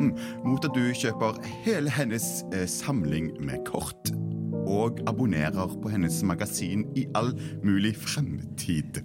Mm, 0.00 0.14
Mot 0.44 0.64
at 0.64 0.72
du 0.74 0.80
kjøper 0.96 1.40
hele 1.64 1.90
hennes 1.90 2.42
eh, 2.52 2.66
samling 2.66 3.32
med 3.40 3.64
kort. 3.66 4.10
Og 4.66 5.00
abonnerer 5.08 5.68
på 5.82 5.88
hennes 5.90 6.22
magasin 6.22 6.84
i 6.96 7.06
all 7.14 7.32
mulig 7.62 7.96
fremtid. 7.96 9.02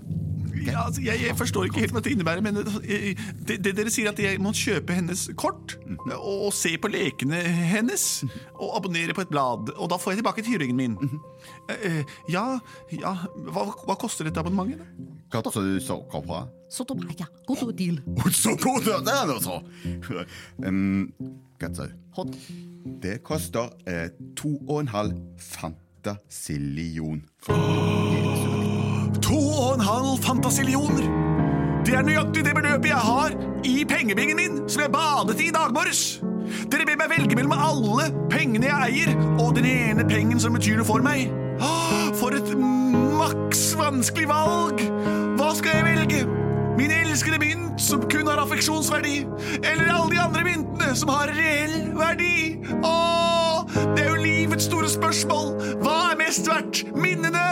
Ja, 0.63 0.85
altså, 0.85 1.01
jeg, 1.03 1.19
jeg 1.25 1.37
forstår 1.37 1.67
ikke 1.67 1.83
helt 1.83 1.95
hva 1.95 2.01
det 2.05 2.13
innebærer, 2.15 2.43
men 2.45 2.61
eh, 2.63 3.25
det, 3.47 3.59
det 3.65 3.73
dere 3.77 3.91
sier 3.93 4.11
at 4.11 4.19
jeg 4.21 4.39
må 4.41 4.53
kjøpe 4.55 4.95
hennes 4.95 5.27
kort 5.39 5.75
og, 6.05 6.45
og 6.47 6.53
se 6.55 6.75
på 6.81 6.91
lekene 6.91 7.41
hennes 7.71 8.05
og 8.53 8.77
abonnere 8.79 9.15
på 9.15 9.25
et 9.25 9.31
blad, 9.33 9.73
og 9.75 9.91
da 9.91 9.99
får 10.01 10.15
jeg 10.15 10.21
tilbake 10.21 10.45
tyringen 10.45 10.79
min. 10.79 10.97
Eh, 11.69 11.85
eh, 11.89 12.15
ja, 12.31 12.45
ja 12.93 13.15
hva, 13.49 13.67
hva 13.85 13.97
koster 13.99 14.29
dette 14.29 14.41
abonnementet? 14.41 14.81
da? 14.81 15.41
Hva 15.41 15.51
så 15.51 15.65
så 15.87 15.99
hva 16.11 16.21
bra? 16.25 16.41
Så 16.69 18.55
god 18.61 18.87
er 18.89 19.03
den, 19.05 19.33
altså! 19.35 19.61
Um, 20.65 21.11
hva 21.59 21.71
så? 21.75 21.89
Det 23.03 23.19
koster 23.23 23.69
eh, 23.89 24.09
to 24.37 24.55
og 24.67 24.79
en 24.85 24.93
halv 24.93 25.13
fantasillion. 25.39 27.25
To 29.21 29.37
og 29.37 29.73
en 29.75 29.85
halv 29.85 30.17
fantasillioner! 30.23 31.07
Det 31.85 31.93
er 31.93 32.01
nøyaktig 32.01 32.41
det 32.45 32.55
beløpet 32.57 32.89
jeg 32.89 32.97
har 32.97 33.33
i 33.65 33.83
pengebingen 33.85 34.37
min, 34.39 34.55
som 34.69 34.81
jeg 34.81 34.91
badet 34.91 35.39
i 35.41 35.49
i 35.49 35.53
dag 35.53 35.73
morges. 35.73 36.19
Dere 36.71 36.85
ber 36.87 36.97
meg 36.97 37.11
velge 37.11 37.37
mellom 37.37 37.53
alle 37.53 38.07
pengene 38.31 38.71
jeg 38.71 38.89
eier, 38.89 39.11
og 39.41 39.53
den 39.57 39.67
ene 39.69 40.05
pengen 40.09 40.41
som 40.41 40.57
betyr 40.57 40.79
noe 40.79 40.87
for 40.87 41.05
meg. 41.05 41.29
Ah, 41.61 42.09
For 42.17 42.35
et 42.35 42.49
maks 42.57 43.67
vanskelig 43.77 44.27
valg! 44.29 44.81
Hva 45.37 45.51
skal 45.57 45.77
jeg 45.77 45.87
velge? 45.91 46.23
Min 46.75 46.91
elskede 46.91 47.39
mynt 47.39 47.79
som 47.81 48.03
kun 48.11 48.27
har 48.27 48.41
affeksjonsverdi, 48.41 49.21
eller 49.61 49.93
alle 49.93 50.11
de 50.11 50.19
andre 50.19 50.43
myntene 50.47 50.95
som 50.97 51.13
har 51.13 51.31
reell 51.37 51.93
verdi? 51.95 52.57
Åh, 52.81 53.61
det 53.95 54.03
er 54.03 54.09
jo 54.09 54.23
livets 54.25 54.67
store 54.67 54.89
spørsmål. 54.91 55.53
Hva 55.85 55.95
er 56.11 56.19
mest 56.19 56.49
verdt? 56.49 56.83
Minnene 56.97 57.45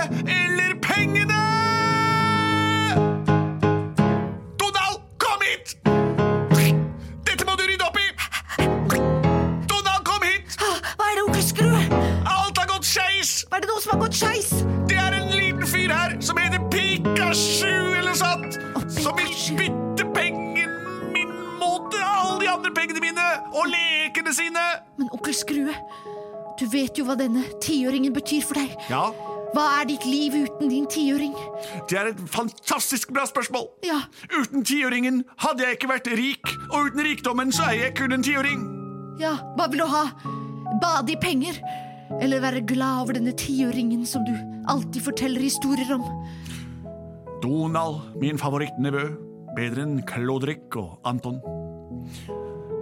vet 26.94 27.00
jo 27.02 27.06
hva 27.10 27.16
denne 27.18 27.42
tiåringen 27.64 28.14
betyr 28.14 28.44
for 28.46 28.60
deg. 28.62 28.74
Ja, 28.92 29.08
Hva 29.54 29.82
er 29.82 29.86
ditt 29.86 30.06
liv 30.10 30.34
uten 30.34 30.70
din 30.70 30.86
tiåring? 30.90 31.34
det 31.90 31.98
er 31.98 32.08
et 32.10 32.20
fantastisk 32.30 33.12
bra 33.14 33.26
spørsmål. 33.30 33.68
Ja, 33.86 34.00
Uten 34.34 34.64
tiåringen 34.66 35.24
hadde 35.38 35.62
jeg 35.66 35.78
ikke 35.78 35.90
vært 35.92 36.08
rik, 36.18 36.42
og 36.72 36.88
uten 36.90 37.04
rikdommen 37.06 37.52
så 37.54 37.68
er 37.70 37.76
jeg 37.84 37.96
kun 37.96 38.14
en 38.14 38.24
tiåring. 38.24 38.64
ja, 39.20 39.36
hva 39.58 39.68
vil 39.70 39.80
du 39.80 39.86
ha? 39.86 40.06
Bade 40.82 41.12
i 41.14 41.16
penger? 41.22 41.60
Eller 42.22 42.42
være 42.42 42.62
glad 42.66 43.02
over 43.04 43.14
denne 43.14 43.34
tiåringen 43.34 44.06
som 44.06 44.26
du 44.26 44.34
alltid 44.70 45.02
forteller 45.04 45.42
historier 45.42 45.94
om? 45.94 46.02
Donald, 47.42 48.02
min 48.22 48.38
favorittnevø. 48.38 49.10
Bedre 49.56 49.82
enn 49.86 50.02
Klodrik 50.10 50.76
og 50.76 50.98
Anton. 51.06 51.38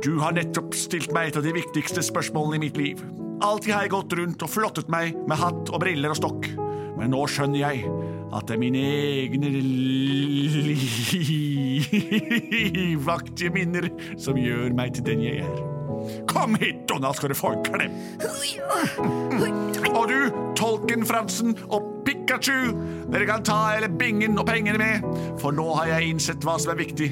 Du 0.04 0.20
har 0.20 0.32
nettopp 0.32 0.74
stilt 0.74 1.12
meg 1.14 1.28
et 1.32 1.38
av 1.38 1.44
de 1.44 1.52
viktigste 1.54 2.00
spørsmålene 2.02 2.56
i 2.56 2.64
mitt 2.70 2.78
liv. 2.80 3.04
Alltid 3.42 3.74
har 3.74 3.86
jeg 3.86 3.94
gått 3.96 4.14
rundt 4.20 4.44
og 4.46 4.52
flottet 4.54 4.90
meg 4.92 5.18
med 5.28 5.40
hatt 5.42 5.72
og 5.74 5.82
briller 5.82 6.14
og 6.14 6.20
stokk. 6.20 6.48
Men 7.00 7.14
nå 7.14 7.24
skjønner 7.30 7.58
jeg 7.64 7.86
at 8.32 8.48
det 8.48 8.56
er 8.56 8.62
mine 8.62 8.82
egne 8.86 9.50
livaktige 12.62 13.52
minner 13.56 13.90
som 14.22 14.38
gjør 14.40 14.76
meg 14.78 14.94
til 14.96 15.08
den 15.10 15.24
jeg 15.26 15.44
er. 15.48 15.58
Kom 16.30 16.56
hit, 16.62 16.90
og 16.94 17.02
nå 17.04 17.12
skal 17.18 17.30
du 17.34 17.38
få 17.38 17.52
en 17.56 17.66
klem. 17.66 17.98
Og 19.92 20.06
du, 20.10 20.20
Tolken 20.58 21.06
Fransen 21.06 21.58
og 21.68 21.90
Pikachu, 22.06 22.72
dere 23.12 23.28
kan 23.30 23.46
ta 23.46 23.60
hele 23.74 23.90
bingen 23.90 24.40
og 24.40 24.48
pengene 24.50 24.80
med, 24.82 25.06
for 25.42 25.54
nå 25.54 25.68
har 25.80 25.92
jeg 25.96 26.14
innsett 26.14 26.48
hva 26.48 26.58
som 26.62 26.74
er 26.74 26.82
viktig. 26.82 27.12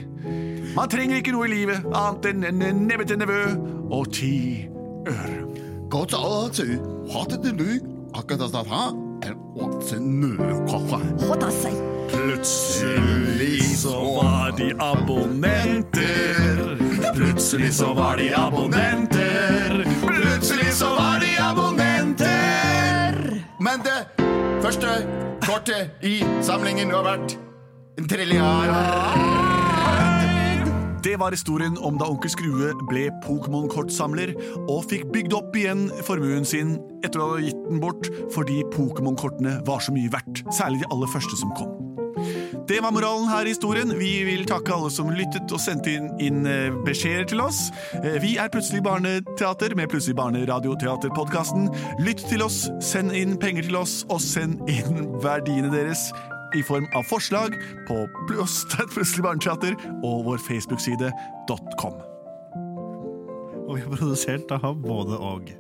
Man 0.78 0.90
trenger 0.90 1.20
ikke 1.20 1.34
noe 1.36 1.50
i 1.50 1.54
livet 1.54 1.86
annet 1.90 2.32
enn 2.32 2.64
en 2.64 2.86
nebbete 2.88 3.18
nevø 3.20 3.44
og 3.90 4.12
ti 4.16 4.36
øre. 5.10 5.49
Akkurat 5.90 6.14
nøkaffe. 10.38 11.02
Plutselig 12.14 13.64
så 13.82 13.98
var 14.22 14.54
de 14.58 14.70
abonnenter. 14.78 16.78
Plutselig 17.16 17.74
så 17.74 17.94
var 17.98 18.18
de 18.22 18.30
abonnenter. 18.38 19.82
Plutselig 20.06 20.74
så 20.78 20.86
var 20.86 21.20
de 21.26 21.34
abonnenter. 21.42 23.18
Men 23.60 23.82
det 23.82 24.06
første 24.62 24.88
kortet 25.42 25.90
i 26.06 26.22
samlingen 26.46 26.94
har 26.94 27.02
vært 27.04 27.34
en 27.98 28.08
trilliard. 28.08 29.69
Det 31.04 31.16
var 31.20 31.32
historien 31.32 31.78
om 31.80 31.96
da 31.96 32.10
onkel 32.12 32.32
Skrue 32.32 32.74
ble 32.90 33.06
Pokémon-kortsamler 33.24 34.34
og 34.66 34.88
fikk 34.92 35.06
bygd 35.14 35.36
opp 35.38 35.56
igjen 35.56 35.86
formuen 36.04 36.44
sin 36.48 36.74
etter 37.08 37.22
å 37.24 37.30
ha 37.36 37.44
gitt 37.44 37.60
den 37.70 37.80
bort 37.80 38.10
fordi 38.36 38.58
Pokémon-kortene 38.74 39.62
var 39.68 39.80
så 39.86 39.94
mye 39.96 40.12
verdt, 40.12 40.44
særlig 40.52 40.82
de 40.84 40.90
aller 40.92 41.12
første 41.14 41.40
som 41.40 41.54
kom. 41.56 41.72
Det 42.68 42.82
var 42.84 42.92
moralen 42.92 43.30
her 43.32 43.48
i 43.48 43.54
historien. 43.54 43.94
Vi 43.98 44.10
vil 44.28 44.44
takke 44.50 44.74
alle 44.76 44.90
som 44.92 45.08
lyttet 45.16 45.54
og 45.56 45.62
sendte 45.64 45.94
inn, 45.96 46.10
inn 46.20 46.44
eh, 46.46 46.76
beskjeder 46.86 47.30
til 47.32 47.42
oss. 47.42 47.70
Eh, 48.04 48.20
Vi 48.22 48.36
er 48.38 48.52
Plutselig 48.52 48.84
barneteater 48.84 49.74
med 49.80 49.88
Plutselig 49.90 50.18
barneradioteaterpodkasten. 50.20 51.70
Lytt 52.04 52.26
til 52.28 52.44
oss, 52.44 52.66
send 52.84 53.16
inn 53.16 53.40
penger 53.40 53.70
til 53.70 53.80
oss, 53.80 54.04
og 54.12 54.20
send 54.22 54.60
inn 54.70 55.08
verdiene 55.24 55.72
deres 55.72 56.10
i 56.56 56.64
form 56.66 56.88
av 56.98 57.04
forslag 57.10 57.56
på 57.88 58.02
Plutselig 58.30 59.26
barneteater 59.26 59.78
og 60.04 60.26
vår 60.30 60.44
Facebook-side 60.48 61.12
.com. 61.82 61.98
Og 63.70 63.76
vi 63.78 63.82
er 63.86 63.92
produsert 63.94 64.54
av 64.56 64.78
både 64.82 65.20
og. 65.22 65.52